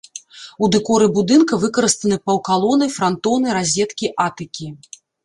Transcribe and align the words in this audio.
У 0.67 0.67
дэкоры 0.75 1.09
будынка 1.17 1.59
выкарыстаны 1.63 2.17
паўкалоны, 2.29 2.85
франтоны, 2.97 3.47
разеткі, 3.59 4.11
атыкі. 4.27 4.73